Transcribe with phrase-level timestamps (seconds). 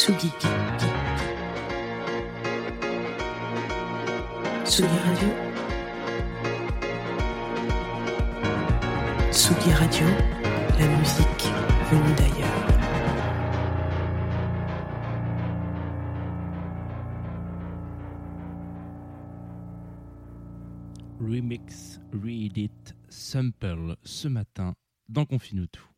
[0.00, 0.32] Tsugi.
[5.04, 5.28] Radio.
[9.30, 10.06] Tsugi Radio,
[10.78, 11.44] la musique
[11.90, 12.66] venue d'ailleurs.
[21.20, 22.70] Remix, Reedit,
[23.10, 24.72] Sample ce matin
[25.10, 25.89] dans Confine tout.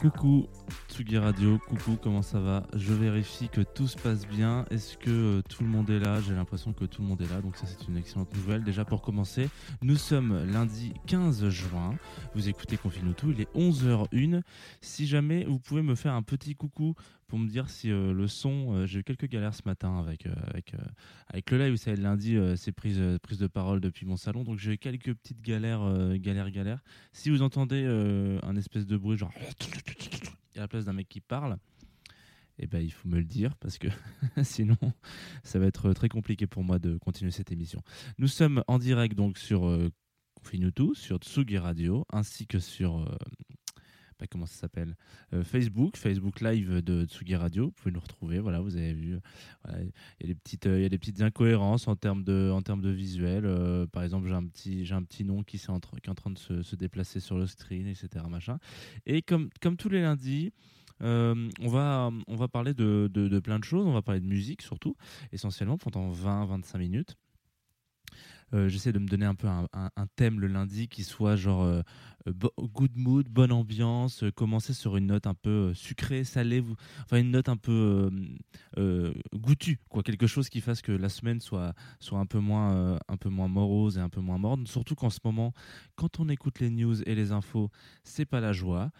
[0.00, 0.48] Coucou
[0.92, 2.66] Tsugi Radio, coucou, comment ça va?
[2.74, 4.66] Je vérifie que tout se passe bien.
[4.70, 6.20] Est-ce que euh, tout le monde est là?
[6.20, 8.62] J'ai l'impression que tout le monde est là, donc ça c'est une excellente nouvelle.
[8.62, 9.48] Déjà pour commencer,
[9.80, 11.94] nous sommes lundi 15 juin.
[12.34, 14.42] Vous écoutez Confine tout, il est 11h01.
[14.82, 16.94] Si jamais vous pouvez me faire un petit coucou
[17.26, 20.26] pour me dire si euh, le son, euh, j'ai eu quelques galères ce matin avec,
[20.48, 20.74] avec,
[21.28, 24.58] avec le live, vous savez, lundi, c'est prise, prise de parole depuis mon salon, donc
[24.58, 26.84] j'ai eu quelques petites galères, galères, galères.
[27.14, 27.86] Si vous entendez
[28.42, 29.32] un espèce de bruit, genre
[30.56, 31.58] à la place d'un mec qui parle,
[32.58, 33.88] eh ben, il faut me le dire parce que
[34.42, 34.76] sinon
[35.42, 37.82] ça va être très compliqué pour moi de continuer cette émission.
[38.18, 39.90] Nous sommes en direct donc sur euh,
[40.34, 43.16] Confine tout, sur Tsugi Radio, ainsi que sur euh,
[44.26, 44.96] comment ça s'appelle
[45.32, 47.66] Euh, Facebook, Facebook Live de Tsugi Radio.
[47.66, 48.38] Vous pouvez nous retrouver.
[48.38, 49.18] Voilà, vous avez vu.
[49.68, 52.50] Il y a des petites, euh, il y a des petites incohérences en termes de,
[52.52, 53.44] en termes de visuel.
[53.46, 55.80] Euh, par exemple, j'ai un petit, j'ai un petit nom qui, est en
[56.14, 58.24] train de se, déplacer sur le screen, etc.
[58.28, 58.58] Machin.
[59.06, 60.52] Et comme, comme tous les lundis.
[61.00, 64.62] on, va, on va parler de- de plein de choses, on va parler de musique
[64.62, 64.94] surtout,
[65.32, 67.16] essentiellement pendant 20-25 minutes.
[68.54, 69.68] Euh, J'essaie de me donner un peu un,
[70.16, 71.82] thème le lundi qui soit genre euh,
[72.58, 76.62] good mood, bonne ambiance, euh, commencer sur une note un peu sucrée, salée,
[77.04, 78.10] enfin une note un peu
[79.34, 83.16] goûtue, quoi, quelque chose qui fasse que la semaine soit, soit un, peu moins, un
[83.16, 84.66] peu moins morose et un peu moins morne.
[84.66, 85.52] Surtout qu'en ce moment,
[85.94, 87.70] quand on écoute les news et les infos,
[88.04, 88.90] c'est pas la joie.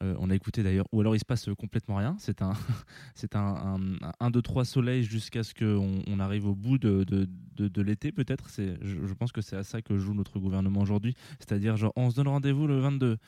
[0.00, 2.16] On a écouté d'ailleurs, ou alors il se passe complètement rien.
[2.18, 2.52] C'est un,
[3.14, 7.04] c'est un, un, un, deux, trois soleils jusqu'à ce qu'on on arrive au bout de,
[7.04, 8.48] de, de, l'été, peut-être.
[8.50, 11.14] C'est, je pense que c'est à ça que joue notre gouvernement aujourd'hui.
[11.38, 13.18] C'est-à-dire, genre, on se donne rendez-vous le 22.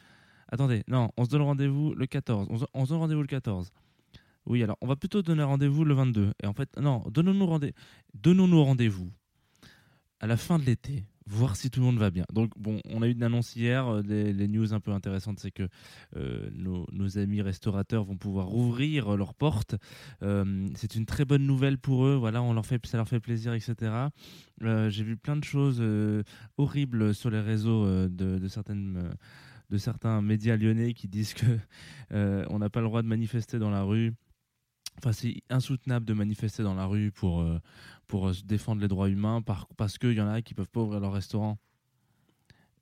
[0.49, 2.47] Attendez, non, on se donne rendez-vous le 14.
[2.51, 3.71] On se, on se donne rendez-vous le 14.
[4.47, 6.33] Oui, alors, on va plutôt donner rendez-vous le 22.
[6.43, 7.75] Et en fait, non, donnons-nous rendez-
[8.15, 9.11] donnons-nous rendez-vous
[10.21, 12.25] à la fin de l'été, voir si tout le monde va bien.
[12.33, 15.51] Donc, bon, on a eu une annonce hier, euh, les, news un peu intéressantes, c'est
[15.51, 15.69] que
[16.17, 19.77] euh, nos, amis restaurateurs vont pouvoir ouvrir leurs portes.
[20.23, 23.21] Euh, c'est une très bonne nouvelle pour eux, voilà, on leur fait, ça leur fait
[23.21, 23.93] plaisir, etc.
[24.63, 26.23] Euh, J'ai vu plein de choses euh,
[26.59, 28.49] horribles sur les réseaux euh, de, de
[29.73, 31.47] euh, certains médias lyonnais qui disent que
[32.13, 34.15] euh, on n'a pas le droit de manifester dans la rue.
[35.13, 37.61] C'est insoutenable de manifester dans la rue pour, euh,
[38.07, 40.81] pour euh, défendre les droits humains par- parce qu'il y en a qui peuvent pas
[40.81, 41.59] ouvrir leur restaurant.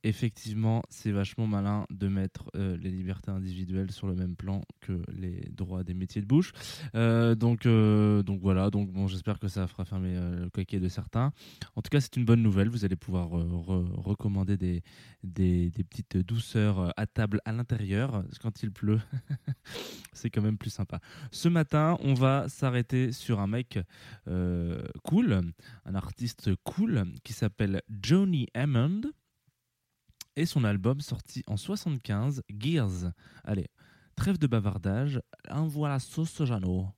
[0.06, 5.02] Effectivement, c'est vachement malin de mettre euh, les libertés individuelles sur le même plan que
[5.10, 6.52] les droits des métiers de bouche.
[6.94, 11.32] Euh, donc, euh, donc voilà, donc j'espère que ça fera fermer le coquet de certains.
[11.74, 12.68] En tout cas, c'est une bonne nouvelle.
[12.68, 14.82] Vous allez pouvoir re- recommander des,
[15.72, 19.00] petites douceurs à table à l'intérieur quand il pleut.
[20.12, 21.00] c'est quand même plus sympa.
[21.30, 23.78] Ce matin, on va s'arrêter sur un mec
[25.02, 25.40] cool,
[25.86, 29.00] un artiste cool qui s'appelle Johnny Hammond
[30.36, 33.12] et son album sorti en 75, Gears.
[33.44, 33.68] Allez,
[34.16, 35.20] trêve de bavardage,
[35.50, 36.88] envoie la sauce Jeannot.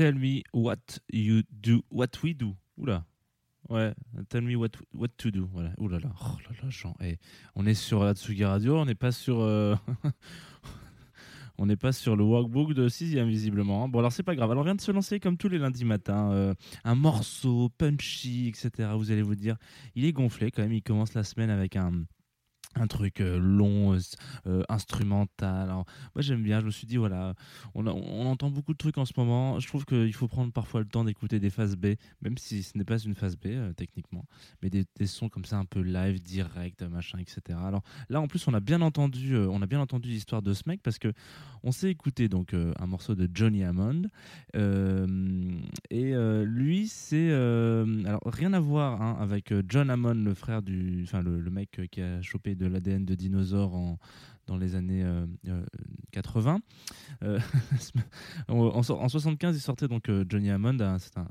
[0.00, 2.56] Tell me what you do, what we do.
[2.78, 3.04] Oula.
[3.68, 3.92] Ouais,
[4.30, 5.46] tell me what, what to do.
[5.52, 5.74] Voilà.
[5.76, 6.96] Oh là là, Jean.
[7.02, 7.18] Eh,
[7.54, 9.40] on est sur Atsugi Radio, on n'est pas sur.
[9.40, 9.74] euh,
[11.58, 13.90] on n'est pas sur le workbook de 6 visiblement.
[13.90, 14.50] Bon, alors c'est pas grave.
[14.50, 16.32] Alors, on vient de se lancer comme tous les lundis matins.
[16.32, 16.54] euh,
[16.84, 18.88] un morceau punchy, etc.
[18.96, 19.58] Vous allez vous dire,
[19.94, 20.72] il est gonflé quand même.
[20.72, 22.06] Il commence la semaine avec un.
[22.76, 23.98] Un truc euh, long, euh,
[24.46, 25.68] euh, instrumental.
[25.68, 26.60] Alors, moi j'aime bien.
[26.60, 27.34] Je me suis dit voilà,
[27.74, 29.58] on, entend beaucoup de trucs en ce moment.
[29.58, 32.78] Je trouve qu'il faut prendre parfois le temps d'écouter des phases B, même si ce
[32.78, 34.24] n'est pas une phase B techniquement,
[34.62, 37.58] mais des, sons comme ça un peu live, direct, machin, etc.
[37.60, 40.62] Alors là, en plus, on a bien entendu, on a bien entendu l'histoire de ce
[40.66, 41.12] mec parce que
[41.64, 44.02] on s'est écouté donc un morceau de Johnny Hammond
[44.54, 51.20] et lui, c'est alors rien à voir hein, avec John Hammond, le frère du, enfin
[51.20, 53.98] le, le mec qui a chopé de l'ADN de dinosaures en
[54.46, 55.64] dans les années euh, euh,
[56.12, 56.60] 80.
[57.22, 57.38] Euh,
[58.48, 61.28] en, en so- en 75, il sortait donc euh, Johnny Hammond, c'est un,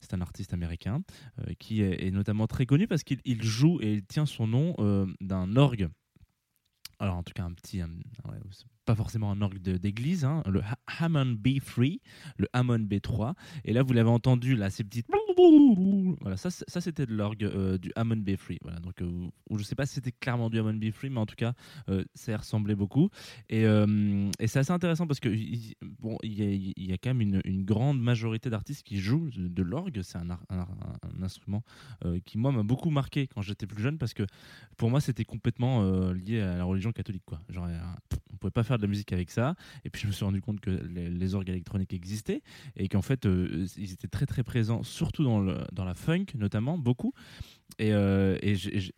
[0.00, 1.02] c'est un- artiste américain
[1.40, 4.74] euh, qui est, notamment très connu parce qu'il il joue et il tient son nom
[4.78, 5.88] euh, d'un orgue.
[6.98, 7.80] Alors en tout cas un petit,
[8.86, 11.98] pas forcément un orgue d'église, hein, le Ha- Hammond B3,
[12.38, 13.34] le Hammond B3.
[13.64, 15.08] Et là vous l'avez entendu là, ces petites
[16.20, 18.58] voilà, ça, ça c'était de l'orgue euh, du Hammond B3.
[18.62, 21.36] Voilà, donc, euh, je sais pas si c'était clairement du Hammond B3, mais en tout
[21.36, 21.54] cas,
[21.88, 23.10] euh, ça y ressemblait beaucoup.
[23.48, 27.64] Et, et c'est assez intéressant parce que il, bon, il y, a, quand même une,
[27.64, 30.00] grande majorité d'artistes qui jouent de, l'orgue.
[30.02, 30.38] C'est un,
[31.22, 31.62] instrument
[32.24, 34.24] qui, moi, m'a beaucoup marqué quand j'étais plus jeune parce que
[34.76, 37.24] pour moi, c'était complètement lié à la religion catholique.
[37.26, 37.40] Quoi.
[38.40, 39.54] Pouvait pas faire de la musique avec ça.
[39.84, 42.42] Et puis, je me suis rendu compte que les, orgues électroniques existaient
[42.76, 46.26] et qu'en fait, euh, ils étaient très, très présents, surtout dans, le, dans la funk,
[46.34, 47.12] notamment, beaucoup.
[47.78, 48.36] Et, euh,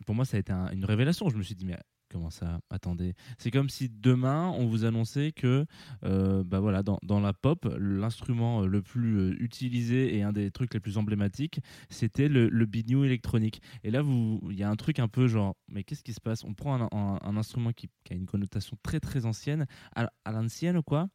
[0.05, 1.29] pour moi, ça a été un- une révélation.
[1.29, 1.77] Je me suis dit, mais
[2.13, 3.15] comment ça Attendez.
[3.39, 5.65] C'est comme si demain, on vous annonçait que
[6.05, 10.51] euh, bah voilà, dans, la pop, l'instrument euh, le plus euh, utilisé et un des
[10.51, 12.67] trucs les plus emblématiques, c'était le, le
[13.03, 13.61] électronique.
[13.83, 14.03] Et là,
[14.49, 16.43] il y a un truc un peu genre, mais qu'est-ce qui se passe?
[16.43, 19.65] On prend un, instrument qui, a une connotation très très ancienne,
[19.95, 21.09] à, l'ancienne quoi?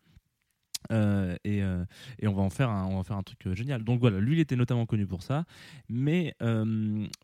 [0.91, 1.85] Euh, et, euh,
[2.19, 3.85] et on va en faire un, truc euh, génial.
[3.85, 5.45] Donc voilà, lui il était notamment connu pour ça,
[5.89, 6.35] mais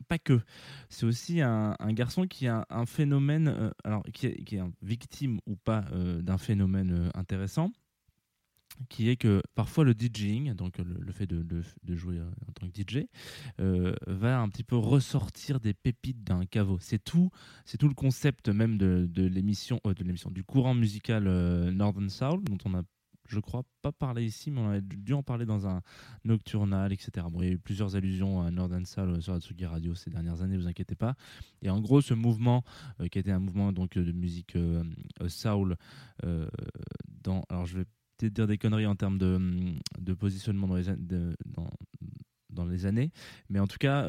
[0.09, 0.41] pas que.
[0.89, 5.85] C'est aussi un, garçon qui a un phénomène, alors qui est, qui victime ou pas
[6.21, 7.71] d'un phénomène intéressant,
[8.89, 11.63] qui est que parfois le DJing, donc le, fait de,
[11.95, 13.07] jouer en tant que DJ,
[14.07, 16.79] va un petit peu ressortir des pépites d'un caveau.
[16.81, 17.31] C'est tout,
[17.65, 21.25] c'est tout le concept même de, l'émission, de l'émission, du courant musical
[21.71, 22.83] Northern Soul, dont on a
[23.29, 25.83] je crois pas parlé ici, mais on a dû en parler dans un
[26.25, 27.27] nocturnal, etc.
[27.31, 30.11] Bon, il y a eu plusieurs allusions à Northern Soul euh, sur Atsugi Radio ces
[30.11, 31.15] dernières années, vous inquiétez pas.
[31.63, 32.63] Et en gros, ce mouvement,
[33.01, 34.85] euh, qui était un mouvement donc euh, de musique euh,
[35.29, 35.77] soul,
[37.23, 37.85] dans, alors je vais
[38.17, 39.41] peut-être dire des conneries en termes de,
[39.99, 40.85] de positionnement dans les,
[41.47, 41.71] dans,
[42.51, 43.11] dans les années,
[43.49, 44.09] mais en tout cas,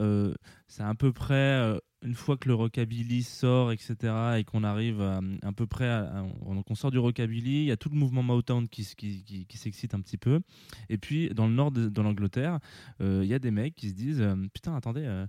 [0.68, 5.20] c'est à peu près une fois que le rockabilly sort, etc., et qu'on arrive à,
[5.44, 8.24] à peu près, à, donc on sort du rockabilly, il y a tout le mouvement
[8.24, 10.42] Motown qui, qui, s'excite un petit peu,
[10.90, 12.60] et puis dans le nord de, l'Angleterre,
[13.02, 15.04] euh, il y a des mecs qui se disent, euh, putain, attendez.
[15.06, 15.26] euh,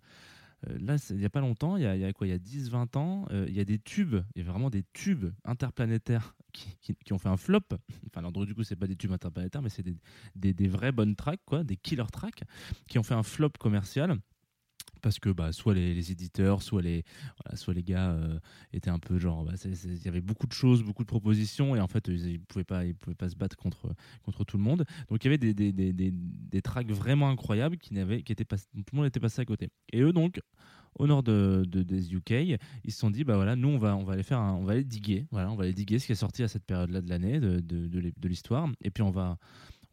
[0.69, 2.97] euh, Là, il n'y a pas longtemps, il y a, quoi Il y a 10-20
[2.97, 6.35] ans, euh, il y a des tubes, il y a vraiment des tubes interplanétaires
[6.81, 7.61] qui, ont fait un flop.
[8.07, 9.97] Enfin, alors, du coup, c'est pas des tubes interplanétaires, mais c'est des,
[10.35, 12.43] des, des vraies bonnes tracks, quoi, des killer tracks,
[12.89, 14.19] qui ont fait un flop commercial.
[15.07, 17.05] Parce que bah, soit les, éditeurs, soit les,
[17.55, 18.41] soit les gars euh,
[18.73, 19.45] étaient un peu genre.
[19.45, 22.39] bah, Il y avait beaucoup de choses, beaucoup de propositions, et en fait, ils ne
[22.39, 23.95] pouvaient, pas- pouvaient pas se battre contre,
[24.25, 24.85] contre tout le monde.
[25.09, 28.33] Donc il y avait des, des, des, des, des tracks vraiment incroyables qui, n'avaient, qui
[28.33, 28.57] étaient tout
[28.93, 29.69] le monde était passé à côté.
[29.93, 30.41] Et eux, donc,
[30.99, 33.95] au nord de, de- des UK, ils se sont dit, bah voilà, nous, on va,
[33.97, 36.13] on va aller faire on va aller diguer, voilà, on va aller diguer ce qui
[36.13, 39.39] est sorti à cette période-là de l'année, de, de, de l'histoire, et puis on va,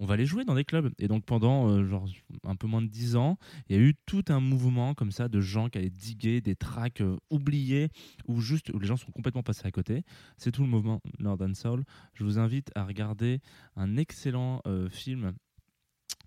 [0.04, 0.92] on va aller jouer dans des clubs.
[1.00, 2.06] Et donc pendant euh, genre
[2.44, 3.38] un peu moins de 10 ans,
[3.70, 6.58] il y a eu tout un mouvement comme ça de gens qui allaient diguer des
[6.58, 7.88] tracks euh, oubliés
[8.28, 10.04] ou juste où les gens sont complètement passés à côté.
[10.38, 11.86] C'est tout le mouvement Northern Soul.
[12.16, 13.40] Je vous invite à regarder
[13.78, 15.32] un excellent euh, film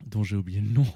[0.04, 0.86] dont j'ai oublié le nom.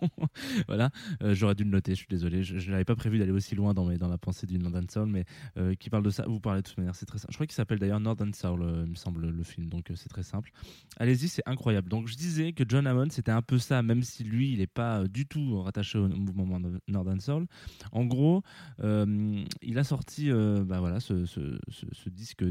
[0.68, 0.90] voilà,
[1.22, 2.42] euh, j'aurais dû le noter, je suis désolé.
[2.42, 5.24] Je, n'avais pas prévu d'aller aussi loin dans, la pensée du Northern Soul, mais
[5.56, 6.24] euh, qui parle de ça.
[6.26, 7.32] Vous parlez de toute manière, c'est très simple.
[7.32, 10.08] Je crois qu'il s'appelle d'ailleurs Northern Soul, euh, il me semble, le film, donc c'est
[10.08, 10.50] très simple.
[10.98, 11.88] Allez-y, c'est incroyable.
[11.88, 14.66] Donc je disais que John Hammond, c'était un peu ça, même si lui, il n'est
[14.66, 17.46] pas du tout rattaché au mouvement Northern Soul.
[17.92, 18.42] En gros,
[18.82, 22.44] il a sorti bah voilà, ce, ce- disque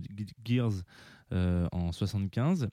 [0.44, 0.84] Gears
[1.32, 2.70] en 75.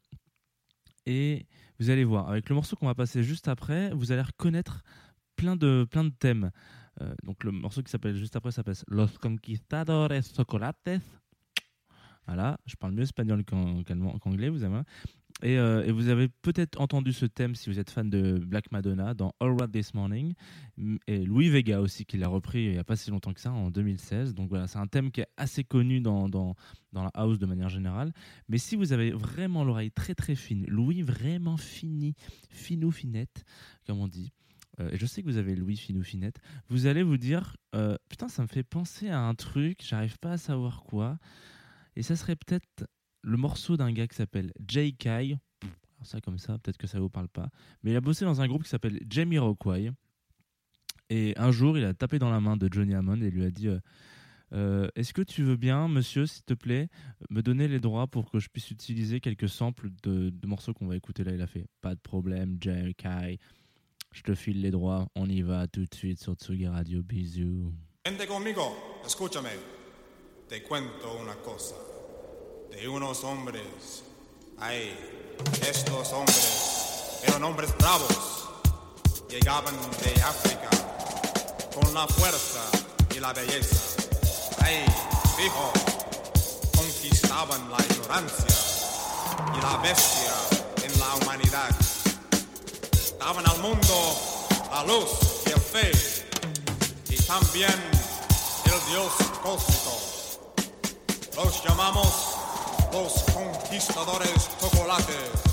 [1.08, 1.46] Et
[1.80, 4.84] vous allez voir, avec le morceau qu'on va passer juste après, vous allez reconnaître
[5.36, 6.50] plein de, plein de thèmes.
[7.00, 11.00] Euh, donc le morceau qui s'appelle juste après s'appelle Los Conquistadores Chocolates.
[12.28, 14.82] Voilà, je parle mieux espagnol qu'anglais, vous avez.
[15.42, 18.70] Et, euh, et vous avez peut-être entendu ce thème si vous êtes fan de Black
[18.70, 20.34] Madonna dans All Right This Morning.
[21.06, 23.50] Et Louis Vega aussi, qui l'a repris il n'y a pas si longtemps que ça,
[23.50, 24.34] en 2016.
[24.34, 26.54] Donc voilà, c'est un thème qui est assez connu dans
[26.92, 28.12] la house de manière générale.
[28.48, 32.14] Mais si vous avez vraiment l'oreille très très fine, Louis vraiment fini,
[32.50, 33.44] finou finette,
[33.86, 34.32] comme on dit,
[34.80, 37.96] euh, et je sais que vous avez Louis finou finette, vous allez vous dire euh,
[38.08, 41.18] Putain, ça me fait penser à un truc, j'arrive pas à savoir quoi.
[41.98, 42.86] Et ça serait peut-être
[43.22, 45.06] le morceau d'un gars qui s'appelle J.K.
[45.06, 45.38] Alors
[46.04, 47.48] ça comme ça, peut-être que ça vous parle pas.
[47.82, 49.90] Mais il a bossé dans un groupe qui s'appelle Jamie Rockway.
[51.10, 53.50] Et un jour, il a tapé dans la main de Johnny Hammond et lui a
[53.50, 53.80] dit euh,
[54.52, 56.88] Euh, Est-ce que tu veux bien, monsieur, s'il te plaît,
[57.30, 60.94] me donner les droits pour que je puisse utiliser quelques samples de, morceaux qu'on va
[60.94, 61.32] écouter là?
[61.32, 63.40] Il a fait Pas de problème, J.K.
[64.12, 67.02] Je te file les droits, on y va tout de suite sur Tsugi Radio.
[67.02, 67.74] Bisous.
[68.06, 69.77] Vente conmigo, escúchame.
[70.48, 71.74] Te cuento una cosa.
[72.70, 74.02] De unos hombres.
[74.58, 74.96] Ay,
[75.60, 78.48] estos hombres eran hombres bravos.
[79.28, 80.70] Llegaban de África
[81.74, 82.62] con la fuerza
[83.14, 84.02] y la belleza.
[84.62, 84.86] Ay,
[85.44, 85.70] hijo,
[86.74, 88.56] conquistaban la ignorancia
[89.54, 90.32] y la bestia
[90.82, 91.76] en la humanidad.
[93.18, 94.16] Daban al mundo
[94.70, 95.10] la luz
[95.44, 95.92] y el fe
[97.10, 97.74] y también
[98.64, 99.12] el dios
[99.42, 100.17] cósmico.
[101.44, 102.34] Los llamamos
[102.92, 105.47] los conquistadores chocolates.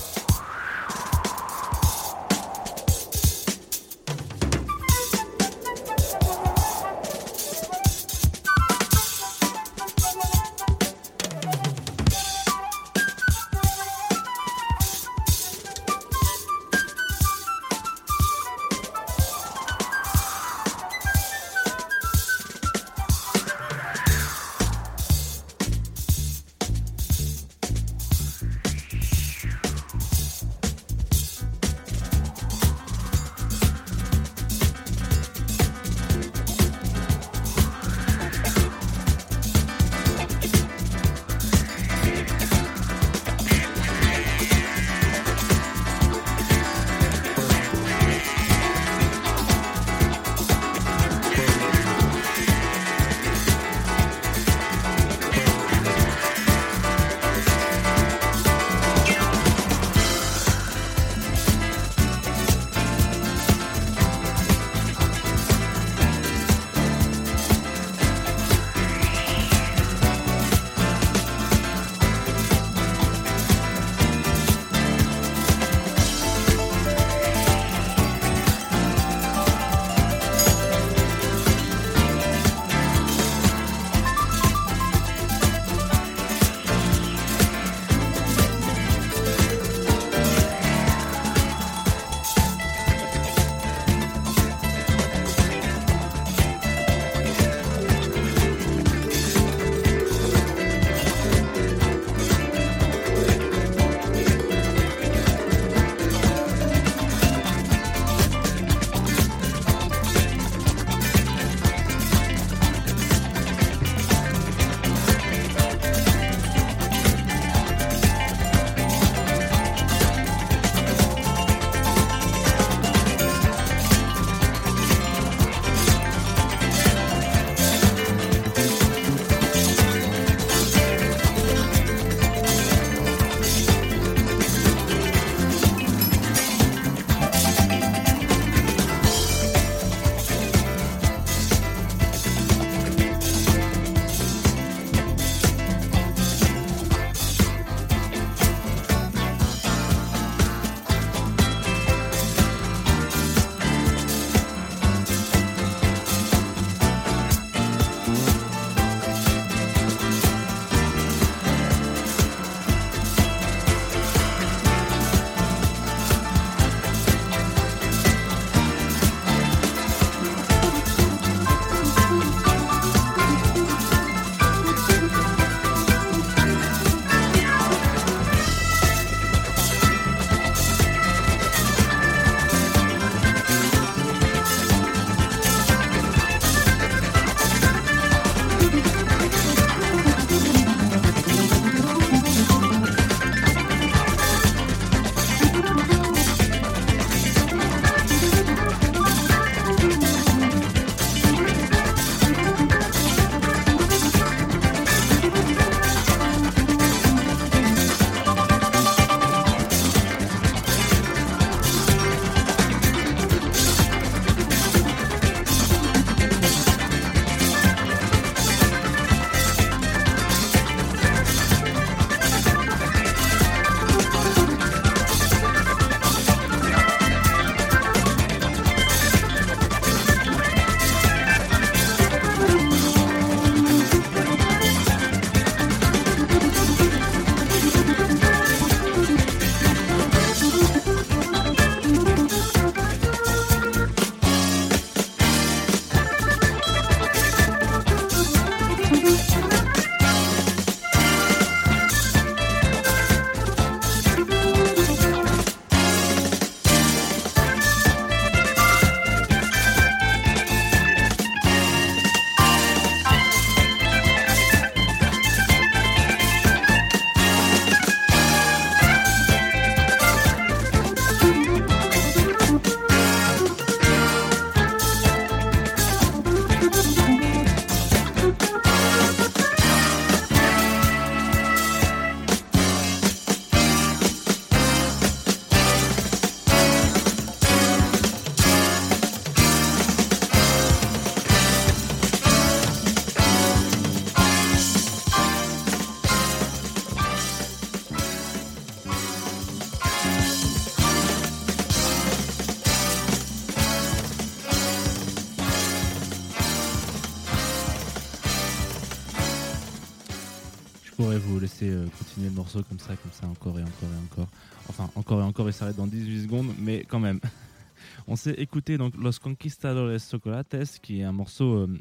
[312.93, 314.27] Comme ça, encore et encore et encore.
[314.69, 317.19] Enfin, encore et encore, il s'arrête dans 18 secondes, mais quand même.
[318.07, 321.79] On s'est écouté donc Los Conquistadores Chocolates, qui est un morceau euh,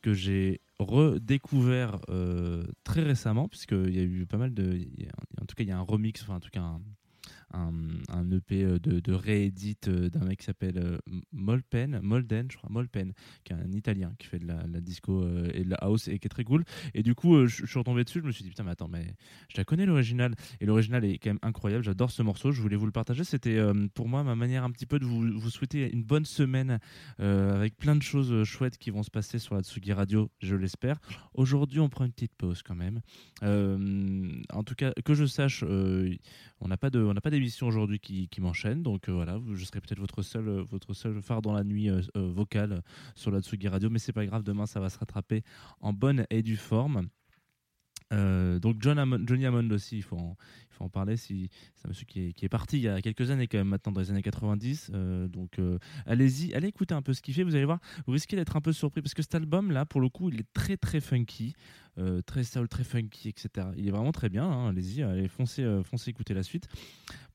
[0.00, 4.80] que j'ai redécouvert euh, très récemment, puisqu'il y a eu pas mal de.
[5.40, 6.80] en tout cas, il y a un remix, enfin, en tout cas, un,
[7.52, 10.98] un, EP euh, de, de réédit euh, d'un mec qui s'appelle euh,
[11.32, 13.12] Molpen, Molden, je crois, Molpen,
[13.44, 16.26] qui est un italien qui fait de la, disco et de la house et qui
[16.26, 16.64] est très cool.
[16.94, 19.14] Et du coup, je suis retombé dessus, je me suis dit, putain, mais attends, mais
[19.48, 20.34] je la connais l'original.
[20.60, 23.24] Et l'original est quand même incroyable, j'adore ce morceau, je voulais vous le partager.
[23.24, 23.60] C'était
[23.94, 26.78] pour moi ma manière un petit peu de vous, souhaiter une bonne semaine
[27.18, 30.98] avec plein de choses chouettes qui vont se passer sur la Tsugi Radio, je l'espère.
[31.34, 33.00] Aujourd'hui, on prend une petite pause quand même.
[33.42, 37.00] En tout cas, que je sache, on n'a pas de,
[37.42, 40.94] d'émission aujourd'hui qui, qui m'enchaîne, donc euh, voilà, je serai peut-être votre seul, euh, votre
[40.94, 42.82] seul phare dans la nuit euh, euh, vocale
[43.16, 45.42] sur la Tsugi Radio, mais c'est pas grave, demain ça va se rattraper
[45.80, 47.08] en bonne et due forme.
[48.12, 50.36] Euh, donc John Hammond- Johnny Hammond aussi, il faut en,
[50.82, 51.16] en parler.
[51.16, 53.92] Si, c'est un monsieur qui est, parti il y a quelques années quand même, maintenant
[53.92, 54.90] dans les années 90.
[54.94, 57.44] euh, donc euh, allez-y, allez écouter un peu ce qu'il fait.
[57.44, 60.00] Vous allez voir, vous risquez d'être un peu surpris parce que cet album là, pour
[60.00, 61.54] le coup, il est très très funky,
[61.98, 63.68] euh, très soul, très funky, etc.
[63.76, 64.44] Il est vraiment très bien.
[64.44, 66.68] hein, allez-y, allez foncez, foncez écouter la suite.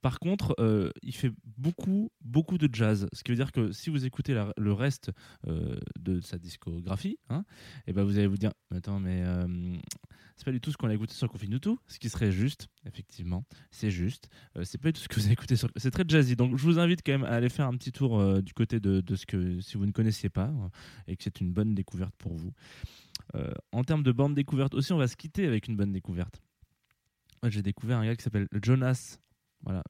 [0.01, 0.55] Par contre,
[1.01, 3.07] il fait beaucoup, beaucoup de jazz.
[3.13, 5.11] Ce qui veut dire que si vous écoutez le reste
[5.99, 7.43] de sa discographie, hein,
[7.87, 9.23] et ben vous allez vous dire, attends, mais
[10.37, 13.36] c'est pas du tout ce qu'on a écouté sur Confine ce qui serait juste, effectivement,
[13.71, 14.29] c'est juste.
[14.57, 15.69] Euh, c'est pas tout ce que vous avez écouté sur.
[15.75, 16.35] C'est très jazzy.
[16.35, 18.79] Donc je vous invite quand même à aller faire un petit tour euh, du côté
[18.79, 20.69] de, de ce que si vous ne connaissiez pas euh,
[21.07, 22.53] et que c'est une bonne découverte pour vous.
[23.71, 26.41] En termes de bande découverte aussi, on va se quitter avec une bonne découverte.
[27.43, 29.19] J'ai découvert un gars qui s'appelle Jonas.
[29.63, 29.83] Voilà,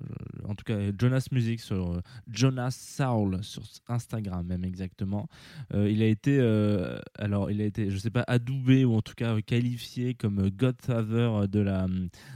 [0.45, 2.01] en tout cas Jonas Music sur euh,
[2.31, 5.27] Jonas Soul sur Instagram même exactement.
[5.73, 9.01] Euh, il a été euh, alors il a été je sais pas adoubé ou en
[9.01, 11.87] tout cas qualifié comme Godfather de la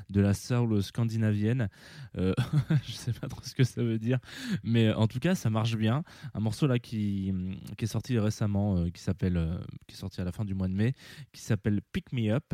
[0.10, 1.70] de la soul scandinavienne.
[2.18, 2.34] Euh,
[2.86, 4.20] je sais pas trop ce que ça veut dire,
[4.64, 6.04] mais en tout cas ça marche bien.
[6.34, 7.34] Un morceau là qui
[7.78, 10.74] qui est sorti récemment qui s'appelle qui est sorti à la fin du mois de
[10.74, 10.94] mai
[11.32, 12.54] qui s'appelle Pick Me Up.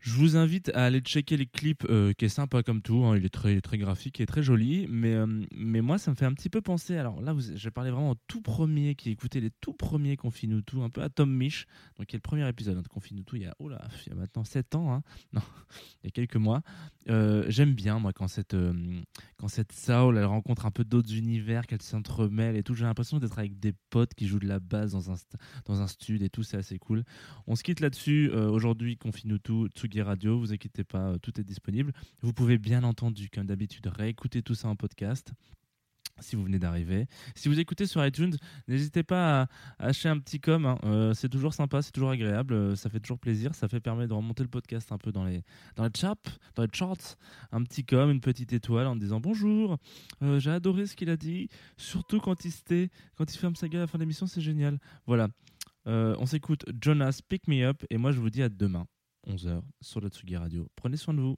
[0.00, 3.04] Je vous invite à aller checker les clips, euh, qui est sympa comme tout.
[3.04, 3.18] hein.
[3.18, 4.86] il est très, très graphique et très joli.
[4.88, 6.96] Mais, euh, mais moi, ça me fait un petit peu penser.
[6.96, 10.62] Alors là, vous, je parlais vraiment au tout premier qui écoutait les tout premiers Confine
[10.62, 11.66] tout, un peu à Tom Mich.
[11.98, 13.86] Donc, qui est le premier épisode hein, de Confine tout il y a, oh là,
[14.06, 14.90] il y a maintenant 7 ans.
[14.94, 15.02] hein.
[15.34, 15.42] Non,
[16.02, 16.62] il y a quelques mois.
[17.10, 18.56] Euh, J'aime bien, moi, quand cette,
[19.36, 22.74] quand cette soul, elle rencontre un peu d'autres univers, qu'elle s'entremêle et tout.
[22.74, 25.16] J'ai l'impression d'être avec des potes qui jouent de la basse dans un,
[25.66, 26.42] dans un stud et tout.
[26.42, 27.04] C'est assez cool.
[27.46, 28.30] On se quitte là-dessus.
[28.30, 30.38] Aujourd'hui, Confine tout, Radio.
[30.38, 31.92] Vous inquiétez pas, euh, tout est disponible.
[32.22, 35.32] Vous pouvez bien entendu, comme d'habitude, réécouter tout ça en podcast.
[36.20, 37.06] Si vous venez d'arriver.
[37.34, 38.36] Si vous écoutez sur iTunes,
[38.68, 39.42] n'hésitez pas
[39.78, 40.66] à, acheter un petit com.
[40.66, 40.78] hein.
[40.84, 43.54] Euh, c'est toujours sympa, c'est toujours agréable, euh, ça fait toujours plaisir.
[43.54, 45.42] Ça fait permettre de remonter le podcast un peu dans les,
[45.76, 46.16] dans les charts,
[46.54, 47.16] dans les charts.
[47.52, 49.78] Un petit com, une petite étoile en disant bonjour.
[50.38, 51.48] J'ai adoré ce qu'il a dit.
[51.76, 54.26] Surtout quand il, se tait, quand il ferme sa gueule à la fin de l'émission,
[54.26, 54.78] c'est génial.
[55.06, 55.28] Voilà.
[55.86, 58.86] On s'écoute Jonas Pick Me Up et moi je vous dis à demain.
[59.26, 60.68] 11h sur la Tsugi Radio.
[60.76, 61.36] Prenez soin de vous.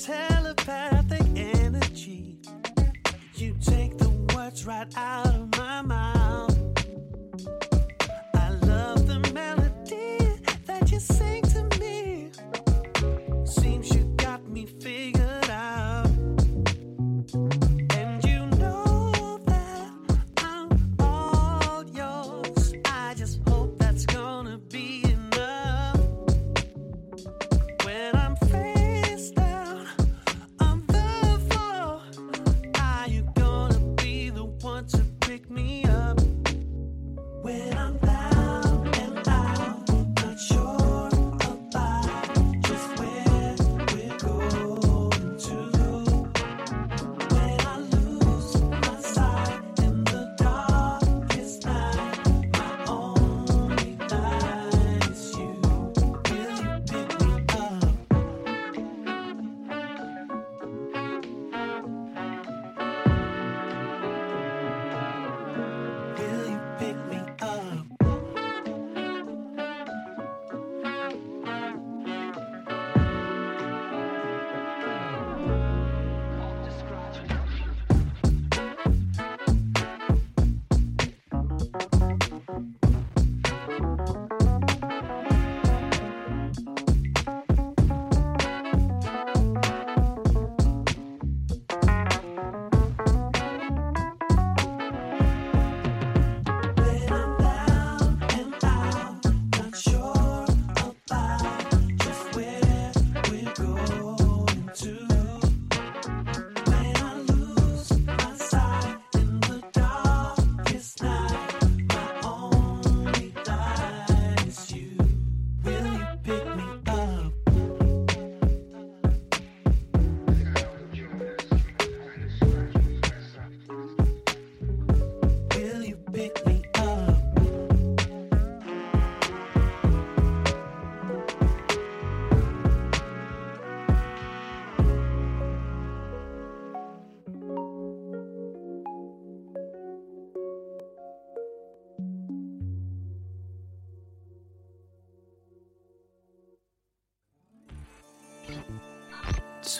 [0.00, 2.38] telepathic energy.
[3.34, 6.19] You take the words right out of my mind.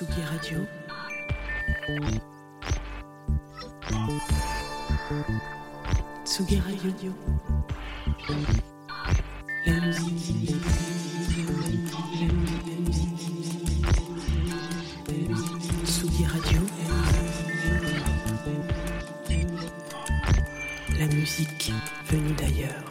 [0.00, 0.66] Tsugi Radio.
[6.24, 7.12] Tsugi Radio.
[9.66, 10.56] La musique.
[15.84, 16.60] Tsugi Radio.
[20.98, 21.72] La musique
[22.06, 22.90] venue d'ailleurs.